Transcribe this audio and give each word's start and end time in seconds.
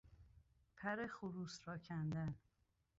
پر 0.75 1.07
خروس 1.07 1.59
را 1.65 1.77
کندن 1.77 2.35